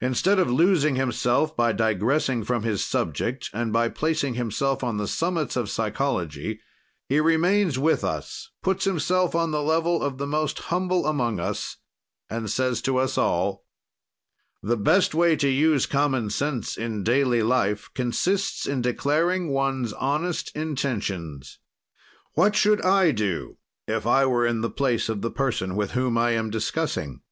Instead 0.00 0.38
of 0.38 0.48
losing 0.48 0.94
himself 0.94 1.56
by 1.56 1.72
digressing 1.72 2.44
from 2.44 2.62
his 2.62 2.84
subject 2.84 3.50
and 3.52 3.72
by 3.72 3.88
placing 3.88 4.34
himself 4.34 4.84
on 4.84 4.96
the 4.96 5.08
summits 5.08 5.56
of 5.56 5.68
psychology, 5.68 6.60
he 7.08 7.18
remains 7.18 7.76
with 7.76 8.04
us, 8.04 8.50
puts 8.62 8.84
himself 8.84 9.34
on 9.34 9.50
the 9.50 9.60
level 9.60 10.04
of 10.04 10.18
the 10.18 10.26
most 10.28 10.60
humble 10.70 11.04
among 11.04 11.40
us, 11.40 11.78
and 12.28 12.48
says 12.48 12.80
to 12.80 12.96
us 12.96 13.18
all: 13.18 13.64
"The 14.62 14.76
best 14.76 15.16
way 15.16 15.34
to 15.38 15.48
use 15.48 15.84
common 15.84 16.30
sense 16.30 16.76
in 16.76 17.02
daily 17.02 17.42
life 17.42 17.90
consists 17.92 18.66
in 18.66 18.80
declaring 18.82 19.48
one's 19.48 19.92
honest 19.94 20.54
intentions. 20.54 21.58
"What 22.34 22.54
should 22.54 22.80
I 22.84 23.10
do 23.10 23.58
if 23.88 24.06
I 24.06 24.26
were 24.26 24.46
in 24.46 24.60
the 24.60 24.70
place 24.70 25.08
of 25.08 25.22
the 25.22 25.30
person 25.32 25.74
with 25.74 25.90
whom 25.90 26.16
I 26.16 26.30
am 26.34 26.50
discussing? 26.50 27.22